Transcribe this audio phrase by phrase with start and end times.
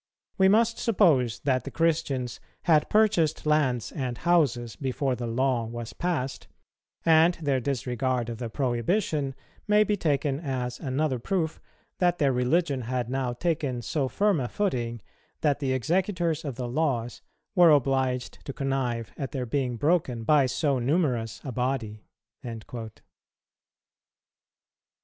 [0.39, 5.93] We must suppose that the Christians had purchased lands and houses before the law was
[5.93, 6.47] passed;
[7.05, 9.35] and their disregard of the prohibition
[9.67, 11.61] may be taken as another proof
[11.99, 15.03] that their religion had now taken so firm a footing
[15.41, 17.21] that the executors of the laws
[17.53, 22.91] were obliged to connive at their being broken by so numerous a body."[237:1] 24.